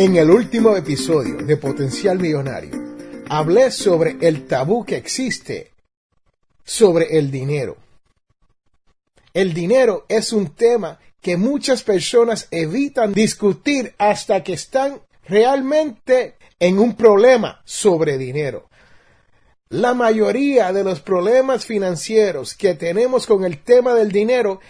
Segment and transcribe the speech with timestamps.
[0.00, 2.70] En el último episodio de Potencial Millonario,
[3.28, 5.72] hablé sobre el tabú que existe
[6.64, 7.76] sobre el dinero.
[9.34, 16.78] El dinero es un tema que muchas personas evitan discutir hasta que están realmente en
[16.78, 18.68] un problema sobre dinero.
[19.68, 24.60] La mayoría de los problemas financieros que tenemos con el tema del dinero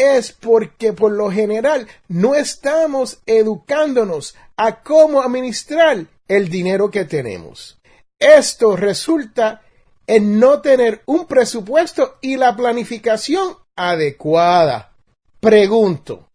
[0.00, 7.78] es porque por lo general no estamos educándonos a cómo administrar el dinero que tenemos.
[8.18, 9.62] Esto resulta
[10.06, 14.96] en no tener un presupuesto y la planificación adecuada.
[15.38, 16.30] Pregunto,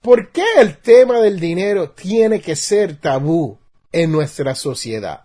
[0.00, 3.58] ¿por qué el tema del dinero tiene que ser tabú
[3.92, 5.24] en nuestra sociedad?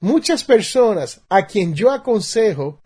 [0.00, 2.80] Muchas personas a quien yo aconsejo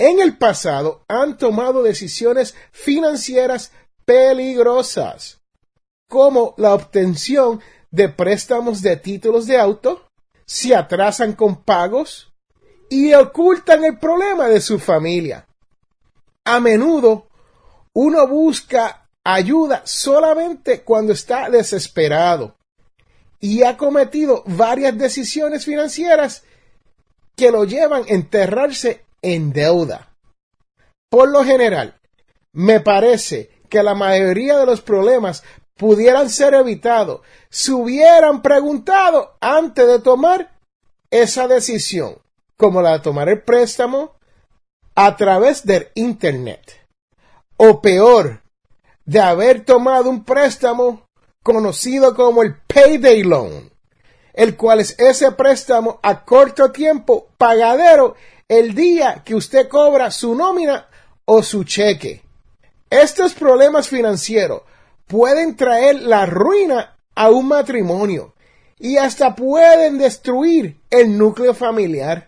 [0.00, 3.70] en el pasado han tomado decisiones financieras
[4.06, 5.42] peligrosas,
[6.08, 10.08] como la obtención de préstamos de títulos de auto,
[10.46, 12.32] se atrasan con pagos
[12.88, 15.46] y ocultan el problema de su familia.
[16.44, 17.28] A menudo
[17.92, 22.56] uno busca ayuda solamente cuando está desesperado
[23.38, 26.42] y ha cometido varias decisiones financieras
[27.36, 30.08] que lo llevan a enterrarse en deuda.
[31.10, 32.00] Por lo general,
[32.52, 35.42] me parece que la mayoría de los problemas
[35.76, 40.52] pudieran ser evitados si hubieran preguntado antes de tomar
[41.10, 42.18] esa decisión,
[42.56, 44.14] como la de tomar el préstamo
[44.94, 46.86] a través del Internet.
[47.56, 48.42] O peor,
[49.04, 51.06] de haber tomado un préstamo
[51.42, 53.70] conocido como el payday loan
[54.32, 58.14] el cual es ese préstamo a corto tiempo pagadero
[58.50, 60.88] el día que usted cobra su nómina
[61.24, 62.24] o su cheque.
[62.90, 64.62] Estos problemas financieros
[65.06, 68.34] pueden traer la ruina a un matrimonio
[68.76, 72.26] y hasta pueden destruir el núcleo familiar.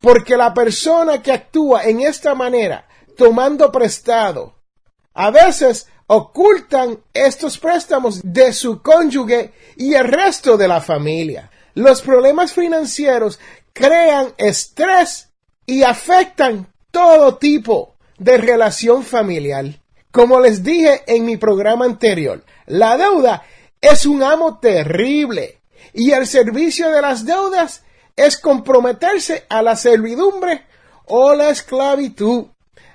[0.00, 2.88] Porque la persona que actúa en esta manera,
[3.18, 4.54] tomando prestado,
[5.12, 11.50] a veces ocultan estos préstamos de su cónyuge y el resto de la familia.
[11.74, 13.38] Los problemas financieros
[13.74, 15.29] crean estrés
[15.70, 19.66] y afectan todo tipo de relación familiar.
[20.10, 23.44] Como les dije en mi programa anterior, la deuda
[23.80, 25.60] es un amo terrible
[25.94, 27.84] y el servicio de las deudas
[28.16, 30.66] es comprometerse a la servidumbre
[31.06, 32.46] o la esclavitud.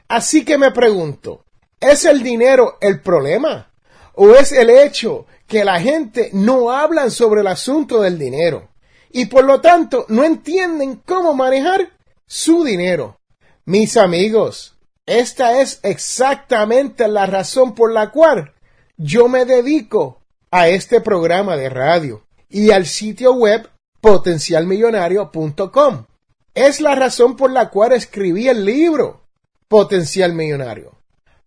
[0.09, 1.46] Así que me pregunto,
[1.80, 3.72] ¿Es el dinero el problema?
[4.16, 8.68] ¿O es el hecho que la gente no habla sobre el asunto del dinero
[9.12, 11.95] y por lo tanto no entienden cómo manejar
[12.28, 13.19] su dinero?
[13.66, 18.53] Mis amigos, esta es exactamente la razón por la cual
[18.97, 20.22] yo me dedico
[20.52, 23.69] a este programa de radio y al sitio web
[24.02, 26.06] potencialmillonario.com.
[26.53, 29.25] Es la razón por la cual escribí el libro
[29.68, 30.94] Potencial Millonario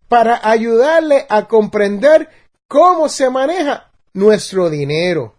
[0.07, 2.29] para ayudarle a comprender
[2.67, 5.35] cómo se maneja nuestro dinero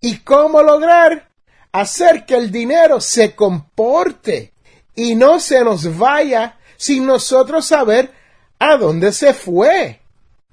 [0.00, 1.30] y cómo lograr
[1.72, 4.53] hacer que el dinero se comporte
[4.94, 8.12] y no se nos vaya sin nosotros saber
[8.58, 10.00] a dónde se fue.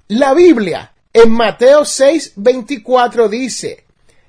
[0.08, 3.84] La Biblia en Mateo 6, 24 dice,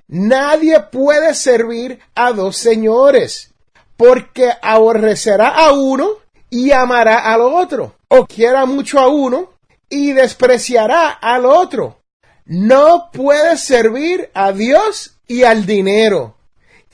[0.08, 3.54] Nadie puede servir a dos señores,
[3.98, 6.10] porque aborrecerá a uno
[6.50, 9.54] y amará al otro, o quiera mucho a uno
[9.90, 12.02] y despreciará al otro.
[12.46, 16.36] No puede servir a Dios y al dinero.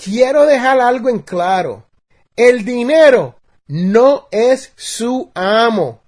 [0.01, 1.88] Quiero dejar algo en claro.
[2.39, 3.35] El dinero
[3.67, 6.03] no es su amo.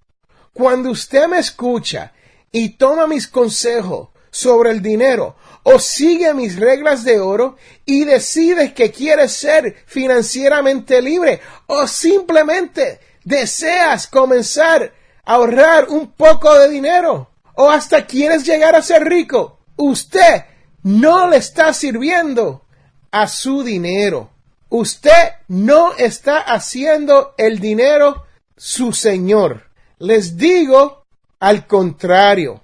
[0.54, 2.14] Cuando usted me escucha
[2.54, 5.36] y toma mis consejos sobre el dinero.
[5.64, 11.42] O sigue mis reglas de oro y decides que quieres ser financieramente libre.
[11.68, 14.94] O simplemente deseas comenzar
[15.26, 17.30] a ahorrar un poco de dinero.
[17.56, 19.60] O hasta quieres llegar a ser rico.
[19.76, 20.46] Usted
[20.84, 22.64] no le está sirviendo
[23.12, 24.31] a su dinero.
[24.72, 28.26] Usted no está haciendo el dinero
[28.56, 29.66] su Señor.
[30.00, 31.04] Les digo
[31.42, 32.64] al contrario.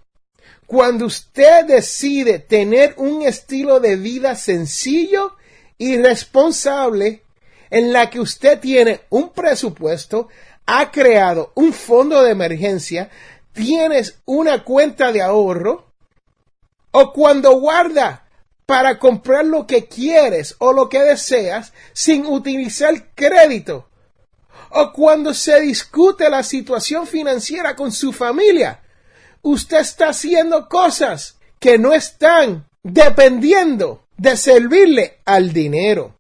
[0.65, 5.36] Cuando usted decide tener un estilo de vida sencillo
[5.77, 7.24] y responsable,
[7.69, 10.30] en la que usted tiene un presupuesto,
[10.65, 13.09] ha creado un fondo de emergencia,
[13.51, 15.92] tienes una cuenta de ahorro,
[16.92, 18.26] o cuando guarda
[18.68, 23.88] para comprar lo que quieres o lo que deseas sin utilizar crédito.
[24.69, 28.81] O cuando se discute la situación financiera con su familia,
[29.42, 36.18] usted está haciendo cosas que no están dependiendo de servirle al dinero.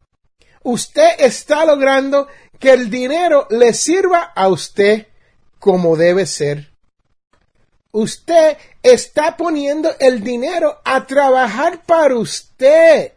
[0.63, 2.27] Usted está logrando
[2.59, 5.07] que el dinero le sirva a usted
[5.59, 6.71] como debe ser.
[7.97, 13.13] Usted está poniendo el dinero a trabajar para usted.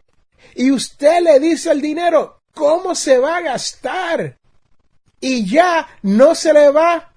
[0.55, 4.39] Y usted le dice al dinero cómo se va a gastar.
[5.19, 7.13] Y ya no se le va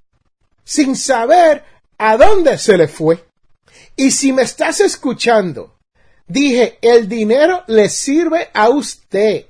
[0.62, 1.64] sin saber
[1.96, 3.24] a dónde se le fue.
[3.96, 5.78] Y si me estás escuchando,
[6.26, 9.46] dije, el dinero le sirve a usted.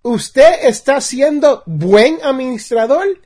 [0.00, 3.20] Usted está siendo buen administrador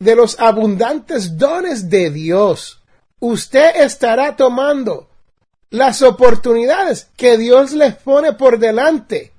[0.00, 2.78] de los abundantes dones de Dios
[3.22, 5.08] usted estará tomando
[5.70, 9.32] las oportunidades que Dios les pone por delante.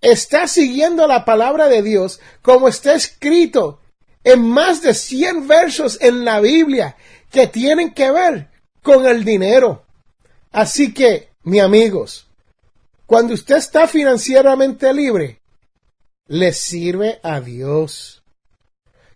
[0.00, 3.80] Está siguiendo la palabra de Dios como está escrito
[4.24, 6.96] en más de 100 versos en la Biblia
[7.30, 8.50] que tienen que ver
[8.82, 9.86] con el dinero.
[10.50, 12.26] Así que, mi amigos,
[13.06, 15.40] cuando usted está financieramente libre,
[16.26, 18.24] le sirve a Dios.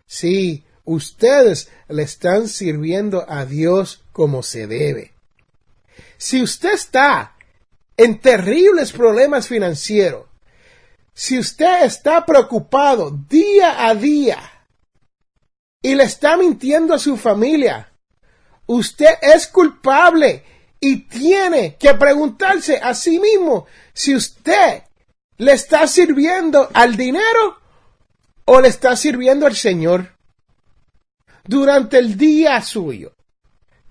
[0.07, 0.65] Sí,
[0.95, 5.13] ustedes le están sirviendo a Dios como se debe.
[6.19, 7.37] Si usted está
[7.97, 10.27] en terribles problemas financieros,
[11.15, 14.39] si usted está preocupado día a día
[15.81, 17.93] y le está mintiendo a su familia,
[18.67, 20.45] usted es culpable
[20.81, 24.83] y tiene que preguntarse a sí mismo si usted
[25.37, 27.59] le está sirviendo al dinero
[28.45, 30.20] o le está sirviendo al Señor
[31.45, 33.13] durante el día suyo.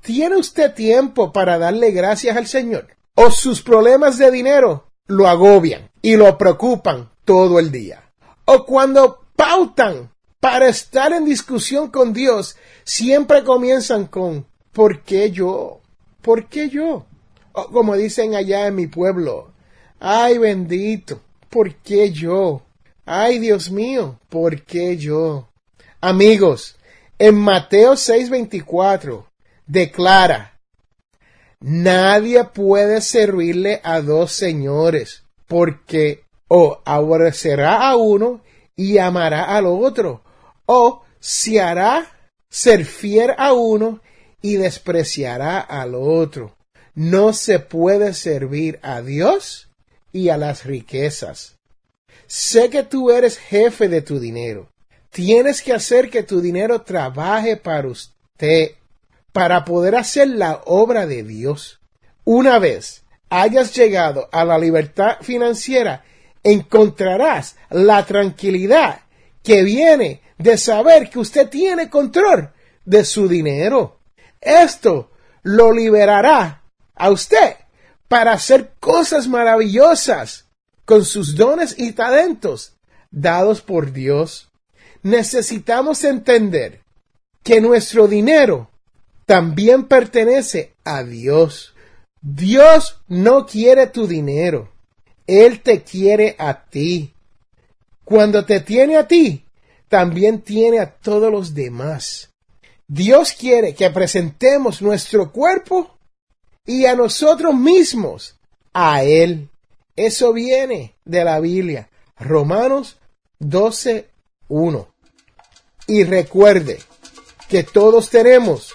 [0.02, 2.88] ¿Tiene usted tiempo para darle gracias al Señor?
[3.16, 8.12] ¿O sus problemas de dinero lo agobian y lo preocupan todo el día?
[8.46, 10.10] ¿O cuando pautan
[10.40, 12.56] para estar en discusión con Dios,
[12.86, 15.82] siempre comienzan con ¿por qué yo?
[16.22, 17.06] ¿Por qué yo?
[17.52, 19.52] O como dicen allá en mi pueblo,
[20.00, 21.20] ay bendito,
[21.50, 22.62] ¿por qué yo?
[23.06, 25.50] Ay Dios mío, ¿por qué yo?
[26.00, 26.78] Amigos,
[27.20, 29.26] en Mateo 6:24
[29.68, 30.58] declara,
[31.60, 38.42] nadie puede servirle a dos señores, porque o aborrecerá a uno
[38.78, 40.24] y amará al otro,
[40.66, 42.10] o se hará
[42.50, 44.00] ser fiel a uno
[44.42, 46.56] y despreciará al otro.
[46.96, 49.70] No se puede servir a Dios
[50.14, 51.58] y a las riquezas.
[52.28, 54.70] Sé que tú eres jefe de tu dinero
[55.12, 58.72] Tienes que hacer que tu dinero trabaje para usted,
[59.32, 61.80] para poder hacer la obra de Dios.
[62.24, 66.04] Una vez hayas llegado a la libertad financiera,
[66.44, 69.02] encontrarás la tranquilidad
[69.44, 72.52] que viene de saber que usted tiene control
[72.86, 74.00] de su dinero.
[74.42, 75.12] Esto
[75.44, 76.64] lo liberará
[76.96, 77.56] a usted
[78.08, 80.46] para hacer cosas maravillosas
[80.86, 82.74] con sus dones y talentos
[83.12, 84.49] dados por Dios
[85.04, 86.82] necesitamos entender
[87.44, 88.70] que nuestro dinero
[89.26, 91.74] también pertenece a Dios.
[92.22, 94.72] Dios no quiere tu dinero.
[95.28, 97.14] Él te quiere a ti.
[98.04, 99.46] Cuando te tiene a ti,
[99.88, 102.32] también tiene a todos los demás.
[102.88, 106.00] Dios quiere que presentemos nuestro cuerpo
[106.66, 108.36] y a nosotros mismos
[108.74, 109.50] a Él.
[109.96, 111.90] Eso viene de la Biblia.
[112.18, 112.98] Romanos
[113.38, 114.10] 12,
[114.48, 114.89] 1.
[115.90, 116.80] Y recuerde
[117.50, 118.74] que todos tenemos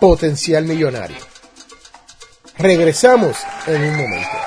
[0.00, 1.18] potencial millonario.
[2.56, 4.38] Regresamos en un momento.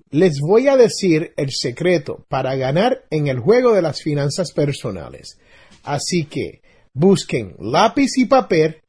[0.09, 5.37] Les voy a decir el secreto para ganar en el juego de las finanzas personales.
[5.83, 8.81] Así que busquen lápiz y papel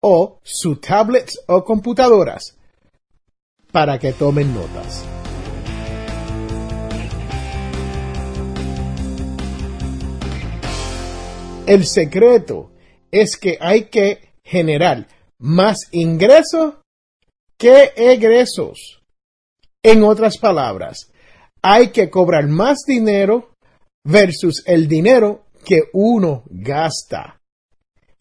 [0.00, 2.56] o su tablet o computadoras
[3.70, 5.04] para que tomen notas.
[11.66, 12.72] El secreto
[13.10, 15.06] es que hay que generar
[15.38, 16.74] más ingresos
[17.58, 19.02] que egresos.
[19.82, 21.10] En otras palabras,
[21.62, 23.54] hay que cobrar más dinero
[24.04, 27.40] versus el dinero que uno gasta.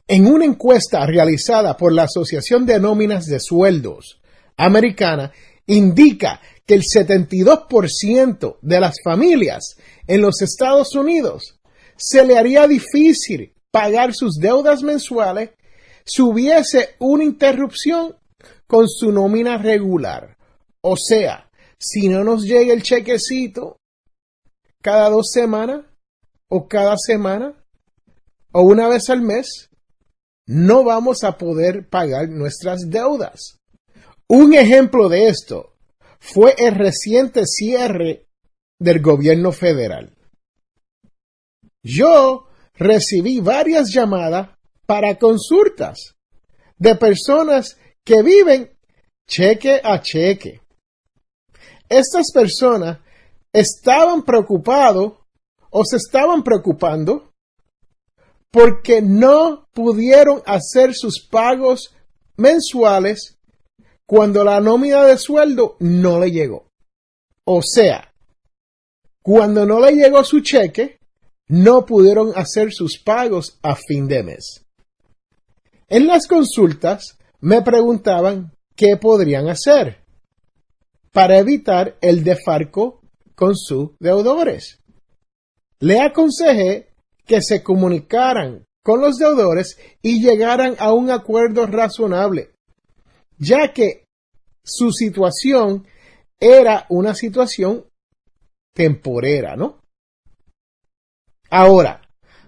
[0.08, 4.22] En una encuesta realizada por la Asociación de Nóminas de Sueldos
[4.58, 5.32] americana,
[5.66, 9.78] indica que el 72% de las familias
[10.08, 11.60] en los Estados Unidos
[11.98, 15.52] se le haría difícil pagar sus deudas mensuales
[16.06, 18.16] si hubiese una interrupción
[18.68, 20.38] con su nómina regular.
[20.82, 23.78] O sea, si no nos llega el chequecito
[24.82, 25.86] cada dos semanas
[26.50, 27.54] o cada semana
[28.52, 29.70] o una vez al mes,
[30.46, 33.60] no vamos a poder pagar nuestras deudas.
[34.28, 35.76] Un ejemplo de esto
[36.20, 38.28] fue el reciente cierre
[38.80, 40.16] del gobierno federal.
[41.84, 44.50] Yo recibí varias llamadas
[44.86, 46.16] para consultas
[46.78, 48.72] de personas que viven
[49.28, 50.62] cheque a cheque.
[51.90, 53.00] Estas personas
[53.52, 55.14] estaban preocupados
[55.70, 57.34] o se estaban preocupando
[58.52, 61.96] porque no pudieron hacer sus pagos
[62.38, 63.38] mensuales
[64.06, 66.68] cuando la nómina de sueldo no le llegó.
[67.46, 68.14] O sea,
[69.22, 71.00] cuando no le llegó su cheque,
[71.48, 74.63] no pudieron hacer sus pagos a fin de mes.
[75.88, 80.04] En las consultas me preguntaban qué podrían hacer
[81.12, 83.02] para evitar el defarco
[83.36, 84.80] con sus deudores.
[85.80, 86.94] Le aconsejé
[87.26, 92.52] que se comunicaran con los deudores y llegaran a un acuerdo razonable,
[93.38, 94.08] ya que
[94.64, 95.88] su situación
[96.40, 97.86] era una situación
[98.74, 99.82] temporera, ¿no?
[101.50, 102.02] Ahora,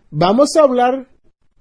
[0.09, 1.07] vamos a hablar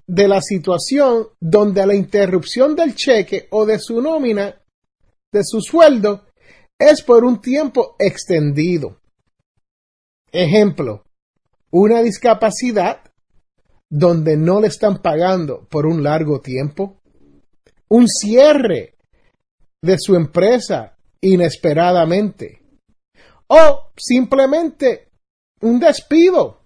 [0.07, 4.61] de la situación donde la interrupción del cheque o de su nómina,
[5.31, 6.25] de su sueldo,
[6.77, 8.99] es por un tiempo extendido.
[10.31, 11.05] Ejemplo,
[11.71, 13.01] una discapacidad
[13.89, 17.01] donde no le están pagando por un largo tiempo.
[17.87, 18.95] Un cierre
[19.81, 22.61] de su empresa inesperadamente.
[23.47, 25.09] O simplemente
[25.61, 26.65] un despido.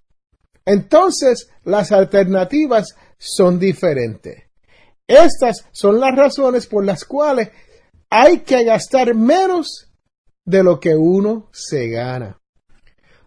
[0.64, 4.44] Entonces, las alternativas son diferentes.
[5.06, 7.50] Estas son las razones por las cuales
[8.08, 9.92] hay que gastar menos
[10.44, 12.40] de lo que uno se gana.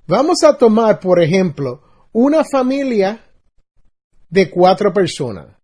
[0.08, 3.24] Vamos a tomar, por ejemplo, una familia
[4.30, 5.56] de cuatro personas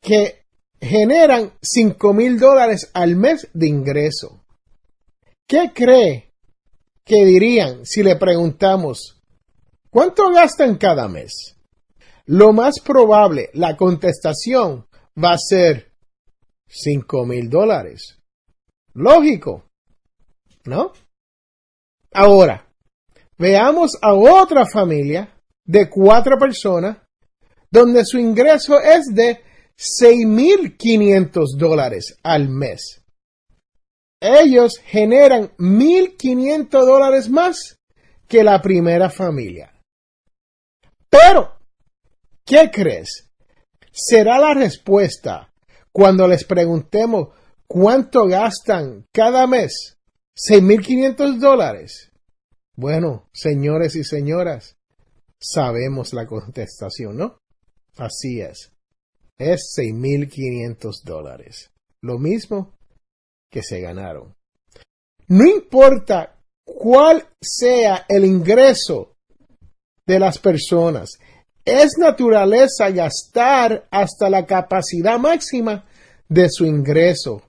[0.00, 0.46] que
[0.80, 4.44] generan cinco mil dólares al mes de ingreso.
[5.46, 6.32] ¿Qué cree
[7.04, 9.22] que dirían si le preguntamos
[9.90, 11.55] cuánto gastan cada mes?
[12.26, 14.86] Lo más probable, la contestación
[15.22, 15.92] va a ser
[16.66, 18.18] cinco mil dólares.
[18.94, 19.70] Lógico,
[20.64, 20.92] ¿no?
[22.12, 22.66] Ahora,
[23.38, 26.98] veamos a otra familia de cuatro personas
[27.70, 29.42] donde su ingreso es de
[30.24, 33.02] mil 6.500 dólares al mes.
[34.20, 37.78] Ellos generan 1.500 dólares más
[38.26, 39.72] que la primera familia.
[41.10, 41.55] Pero
[42.46, 43.28] ¿Qué crees?
[43.90, 45.52] ¿Será la respuesta
[45.90, 47.34] cuando les preguntemos
[47.66, 49.98] cuánto gastan cada mes?
[50.36, 52.12] ¿6.500 dólares?
[52.76, 54.76] Bueno, señores y señoras,
[55.40, 57.40] sabemos la contestación, ¿no?
[57.96, 58.70] Así es.
[59.38, 61.72] Es 6.500 dólares.
[62.00, 62.74] Lo mismo
[63.50, 64.36] que se ganaron.
[65.26, 69.16] No importa cuál sea el ingreso
[70.06, 71.18] de las personas,
[71.66, 75.84] es naturaleza gastar hasta la capacidad máxima
[76.28, 77.42] de su ingreso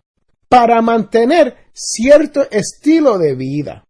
[0.50, 3.86] para mantener cierto estilo de vida.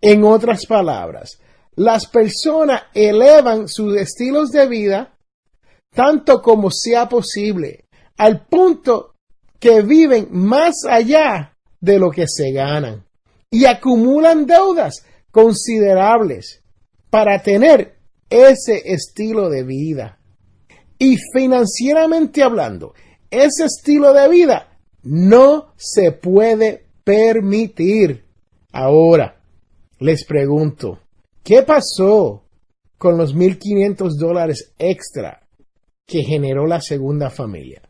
[0.00, 1.40] En otras palabras,
[1.74, 5.12] las personas elevan sus estilos de vida
[5.92, 7.86] tanto como sea posible,
[8.18, 9.14] al punto
[9.58, 13.04] que viven más allá de lo que se ganan
[13.50, 16.62] y acumulan deudas considerables
[17.10, 17.95] para tener
[18.30, 20.18] ese estilo de vida.
[20.98, 22.94] Y financieramente hablando,
[23.30, 28.24] ese estilo de vida no se puede permitir.
[28.72, 29.40] Ahora,
[29.98, 31.00] les pregunto,
[31.42, 32.44] ¿qué pasó
[32.98, 35.46] con los 1.500 dólares extra
[36.06, 37.82] que generó la segunda familia?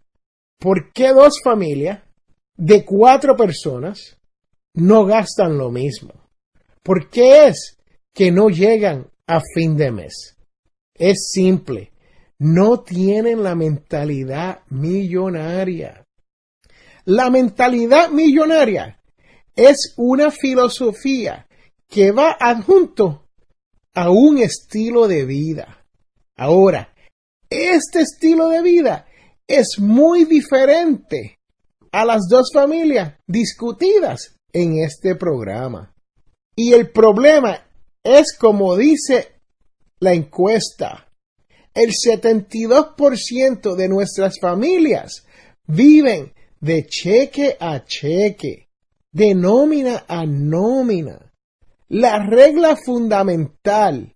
[0.59, 2.03] ¿Por qué dos familias
[2.57, 4.19] de cuatro personas
[4.75, 6.13] no gastan lo mismo?
[6.83, 7.79] ¿Por qué es
[8.15, 10.37] que no llegan a fin de mes?
[10.95, 11.93] Es simple,
[12.39, 16.07] no tienen la mentalidad millonaria.
[17.05, 19.01] La mentalidad millonaria
[19.55, 21.47] es una filosofía
[21.89, 23.29] que va adjunto
[23.95, 25.87] a un estilo de vida.
[26.37, 26.95] Ahora,
[27.49, 29.07] este estilo de vida
[29.47, 31.39] es muy diferente
[31.93, 35.95] a las dos familias discutidas en este programa.
[36.55, 37.66] Y el problema
[38.07, 39.41] es como dice
[40.01, 41.09] la encuesta,
[41.75, 45.27] el 72% de nuestras familias
[45.67, 48.69] viven de cheque a cheque,
[49.13, 51.33] de nómina a nómina.
[51.89, 54.15] La regla fundamental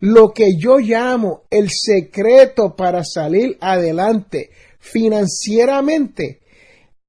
[0.00, 6.42] lo que yo llamo el secreto para salir adelante financieramente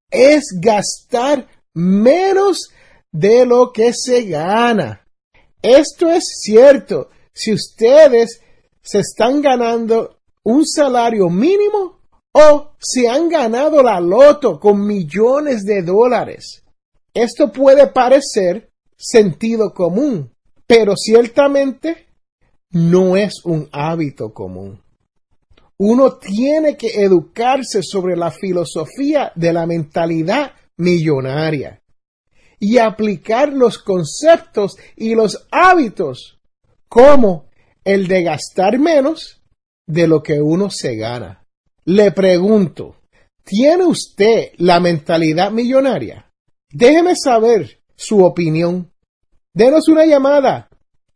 [0.10, 2.70] es gastar menos
[3.12, 5.05] de lo que se gana.
[5.66, 8.40] Esto es cierto si ustedes
[8.84, 12.02] se están ganando un salario mínimo
[12.34, 16.64] o si han ganado la loto con millones de dólares.
[17.16, 20.32] Esto puede parecer sentido común,
[20.68, 22.10] pero ciertamente
[22.70, 24.80] no es un hábito común.
[25.78, 31.82] Uno tiene que educarse sobre la filosofía de la mentalidad millonaria
[32.68, 36.40] y aplicar los conceptos y los hábitos
[36.90, 37.46] como
[37.84, 39.44] el de gastar menos
[39.86, 41.46] de lo que uno se gana.
[41.84, 42.96] Le pregunto,
[43.44, 46.32] ¿tiene usted la mentalidad millonaria?
[46.72, 48.92] Déjeme saber su opinión.
[49.54, 50.68] Denos una llamada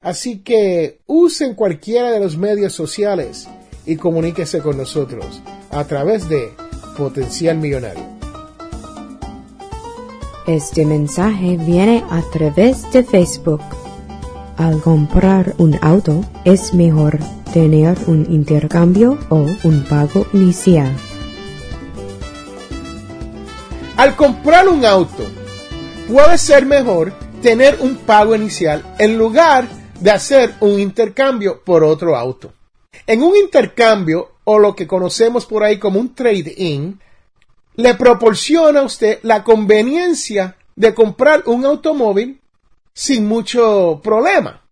[0.00, 3.48] Así que usen cualquiera de los medios sociales
[3.84, 6.52] y comuníquese con nosotros a través de
[6.96, 8.18] Potencial Millonario.
[10.46, 13.60] Este mensaje viene a través de Facebook.
[14.56, 17.18] Al comprar un auto es mejor
[17.52, 20.94] tener un intercambio o un pago inicial.
[23.98, 25.24] Al comprar un auto,
[26.06, 29.66] puede ser mejor tener un pago inicial en lugar
[29.98, 32.52] de hacer un intercambio por otro auto.
[33.08, 37.00] En un intercambio, o lo que conocemos por ahí como un trade-in,
[37.74, 42.40] le proporciona a usted la conveniencia de comprar un automóvil
[42.94, 44.62] sin mucho problema,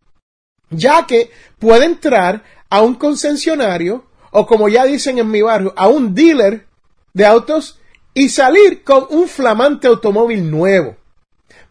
[0.71, 5.89] ya que puede entrar a un concesionario o como ya dicen en mi barrio, a
[5.89, 6.69] un dealer
[7.13, 7.81] de autos
[8.19, 10.97] y salir con un flamante automóvil nuevo.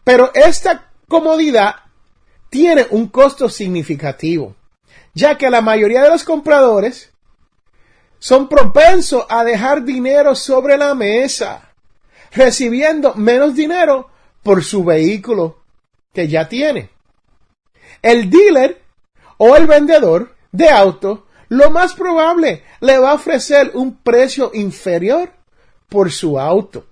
[0.04, 1.74] Pero esta comodidad
[2.50, 4.54] tiene un costo significativo,
[5.12, 7.10] ya que la mayoría de los compradores
[8.20, 11.72] son propensos a dejar dinero sobre la mesa,
[12.30, 14.08] recibiendo menos dinero
[14.44, 15.64] por su vehículo
[16.14, 16.90] que ya tiene.
[18.02, 18.80] El dealer
[19.38, 25.32] o el vendedor de auto lo más probable le va a ofrecer un precio inferior
[25.88, 26.86] por su auto,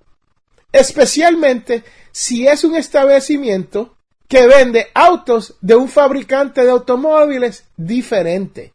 [0.71, 3.95] especialmente si es un establecimiento
[4.27, 8.73] que vende autos de un fabricante de automóviles diferente.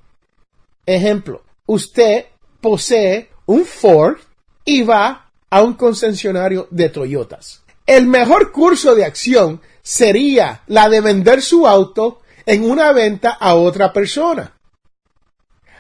[0.87, 2.27] Ejemplo, usted
[2.61, 4.19] posee un Ford
[4.65, 7.63] y va a un concesionario de Toyotas.
[7.87, 13.55] El mejor curso de acción sería la de vender su auto en una venta a
[13.55, 14.55] otra persona.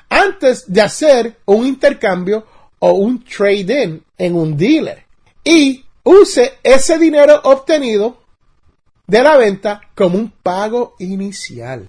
[0.08, 2.44] Antes de hacer un intercambio
[2.80, 5.04] o un trade-in en un dealer.
[5.44, 8.18] Y use ese dinero obtenido
[9.06, 11.88] de la venta como un pago inicial.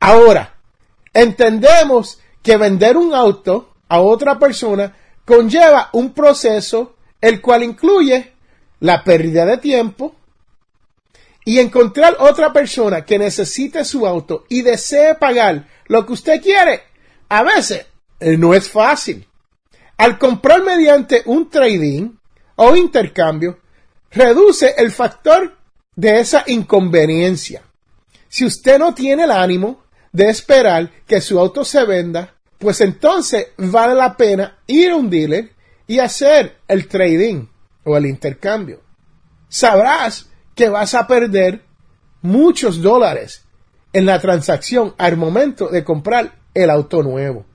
[0.00, 0.54] Ahora,
[1.12, 8.32] entendemos que vender un auto a otra persona conlleva un proceso el cual incluye
[8.80, 10.14] la pérdida de tiempo
[11.44, 16.82] y encontrar otra persona que necesite su auto y desee pagar lo que usted quiere.
[17.28, 17.86] A veces
[18.20, 19.26] eh, no es fácil.
[20.02, 22.10] Al comprar mediante un trading
[22.56, 23.60] o intercambio,
[24.10, 25.56] reduce el factor
[25.94, 27.62] de esa inconveniencia.
[28.28, 33.50] Si usted no tiene el ánimo de esperar que su auto se venda, pues entonces
[33.56, 35.52] vale la pena ir a un dealer
[35.86, 37.46] y hacer el trading
[37.84, 38.80] o el intercambio.
[39.48, 41.62] Sabrás que vas a perder
[42.22, 43.44] muchos dólares
[43.92, 47.46] en la transacción al momento de comprar el auto nuevo.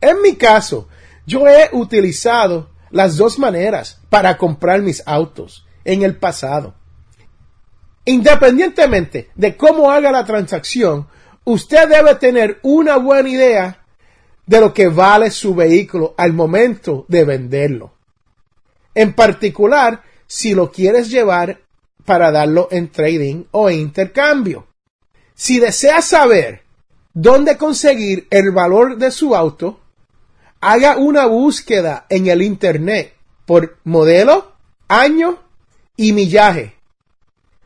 [0.00, 0.86] En mi caso,
[1.26, 6.74] yo he utilizado las dos maneras para comprar mis autos en el pasado.
[8.04, 11.08] Independientemente de cómo haga la transacción,
[11.44, 13.84] usted debe tener una buena idea
[14.46, 17.94] de lo que vale su vehículo al momento de venderlo.
[18.94, 21.60] En particular, si lo quieres llevar
[22.06, 24.68] para darlo en trading o intercambio.
[25.34, 26.62] Si desea saber
[27.12, 29.80] dónde conseguir el valor de su auto,
[30.60, 33.14] haga una búsqueda en el Internet
[33.44, 34.52] por modelo,
[34.88, 35.38] año
[35.96, 36.74] y millaje.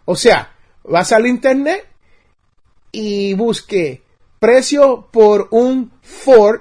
[0.04, 0.52] O sea,
[0.84, 1.86] vas al Internet
[2.92, 4.02] y busque
[4.38, 6.60] precio por un Ford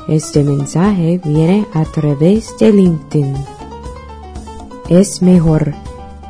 [0.08, 3.36] Este mensaje viene a través de LinkedIn.
[4.88, 5.74] Es mejor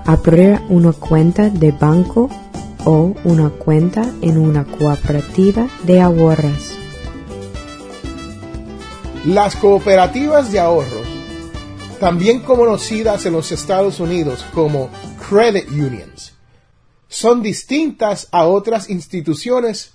[0.04, 2.28] abrir una cuenta de banco
[2.84, 6.78] o una cuenta en una cooperativa de ahorros.
[9.24, 11.06] Las cooperativas de ahorros,
[11.98, 14.88] también conocidas en los Estados Unidos como
[15.28, 16.32] credit unions,
[17.08, 19.92] son distintas a otras instituciones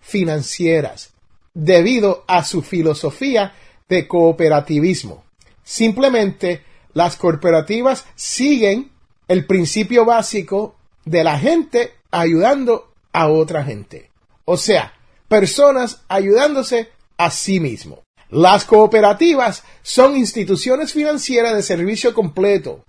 [0.00, 1.10] financieras
[1.54, 3.54] debido a su filosofía
[3.88, 5.24] de cooperativismo.
[5.64, 6.62] Simplemente
[6.94, 8.90] las cooperativas siguen
[9.26, 14.10] el principio básico de la gente ayudando a otra gente.
[14.44, 14.94] O sea,
[15.28, 18.02] personas ayudándose a sí mismo.
[18.30, 22.84] Las cooperativas son instituciones financieras de servicio completo,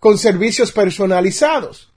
[0.00, 1.88] con servicios personalizados.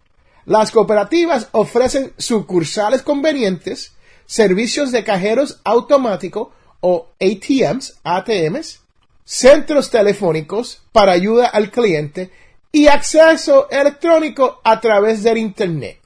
[0.46, 3.94] Las cooperativas ofrecen sucursales convenientes,
[4.26, 6.50] servicios de cajeros automáticos
[6.82, 8.80] o ATMs, ATMs,
[9.26, 12.32] centros telefónicos para ayuda al cliente
[12.72, 15.99] y acceso electrónico a través del Internet.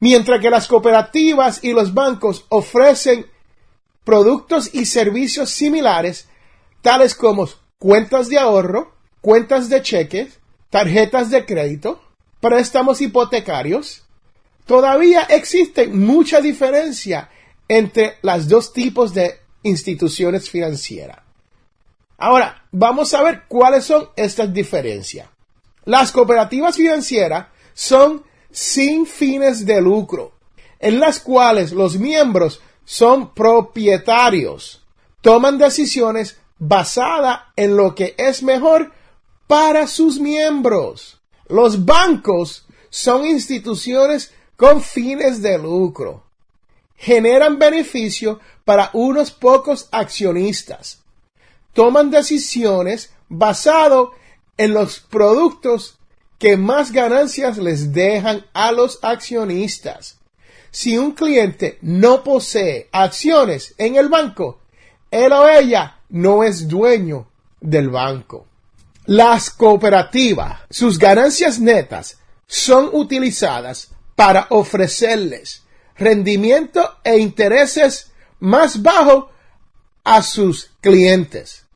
[0.00, 3.26] Mientras que las cooperativas y los bancos ofrecen
[4.04, 6.28] productos y servicios similares,
[6.82, 10.38] tales como cuentas de ahorro, cuentas de cheques,
[10.70, 12.00] tarjetas de crédito,
[12.40, 14.04] préstamos hipotecarios,
[14.66, 17.30] todavía existe mucha diferencia
[17.66, 21.18] entre los dos tipos de instituciones financieras.
[22.16, 25.28] Ahora, vamos a ver cuáles son estas diferencias.
[25.84, 30.32] Las cooperativas financieras son sin fines de lucro,
[30.78, 34.82] en las cuales los miembros son propietarios,
[35.20, 38.92] toman decisiones basadas en lo que es mejor
[39.46, 41.20] para sus miembros.
[41.48, 46.24] Los bancos son instituciones con fines de lucro.
[46.96, 51.02] Generan beneficio para unos pocos accionistas.
[51.72, 54.12] Toman decisiones basado
[54.56, 55.97] en los productos
[56.38, 60.18] que más ganancias les dejan a los accionistas.
[60.70, 64.60] Si un cliente no posee acciones en el banco,
[65.10, 67.28] él o ella no es dueño
[67.60, 68.46] del banco.
[69.06, 75.62] Las cooperativas, sus ganancias netas son utilizadas para ofrecerles
[75.96, 79.26] rendimiento e intereses más bajos
[80.04, 81.66] a sus clientes.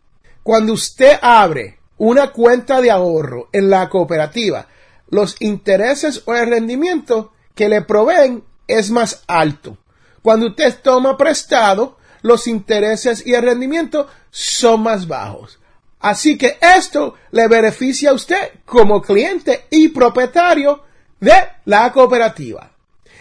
[0.42, 4.66] Cuando usted abre una cuenta de ahorro en la cooperativa,
[5.10, 9.78] los intereses o el rendimiento que le proveen es más alto.
[10.20, 15.60] Cuando usted toma prestado, los intereses y el rendimiento son más bajos.
[16.00, 20.82] Así que esto le beneficia a usted como cliente y propietario
[21.20, 21.36] de
[21.66, 22.72] la cooperativa.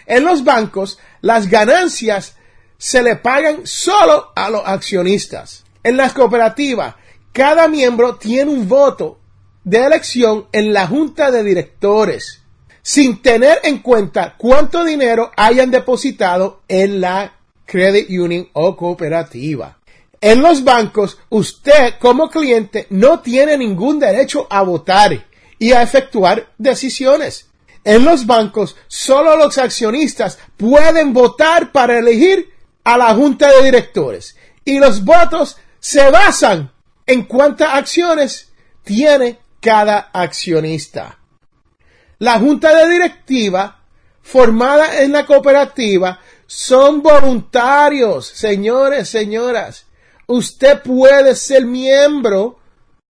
[0.08, 2.36] En los bancos, las ganancias
[2.80, 5.66] se le pagan solo a los accionistas.
[5.84, 6.96] En las cooperativas,
[7.32, 9.20] cada miembro tiene un voto
[9.64, 12.42] de elección en la junta de directores,
[12.82, 17.34] sin tener en cuenta cuánto dinero hayan depositado en la
[17.66, 19.78] credit union o cooperativa.
[20.20, 25.26] En los bancos, usted como cliente no tiene ningún derecho a votar
[25.58, 27.48] y a efectuar decisiones.
[27.84, 32.50] En los bancos, solo los accionistas pueden votar para elegir
[32.84, 36.72] a la junta de directores y los votos se basan
[37.06, 38.52] en cuántas acciones
[38.84, 41.20] tiene cada accionista.
[42.20, 43.80] La junta de directiva
[44.22, 49.86] formada en la cooperativa son voluntarios, señores, señoras.
[50.28, 52.60] Usted puede ser miembro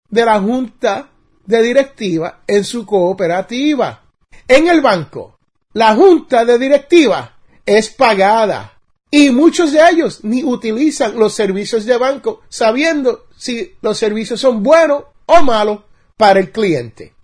[0.08, 1.10] de la junta
[1.44, 4.02] de directiva en su cooperativa.
[4.48, 5.38] En el banco,
[5.72, 11.96] la junta de directiva es pagada y muchos de ellos ni utilizan los servicios de
[11.96, 15.80] banco sabiendo si los servicios son buenos o malos
[16.16, 17.14] para el cliente.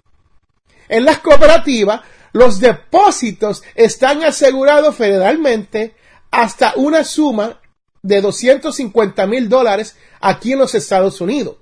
[0.88, 5.94] En las cooperativas, los depósitos están asegurados federalmente
[6.30, 7.60] hasta una suma
[8.02, 11.56] de 250 mil dólares aquí en los Estados Unidos.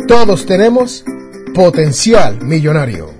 [0.06, 1.04] todos tenemos
[1.52, 3.19] potencial millonario.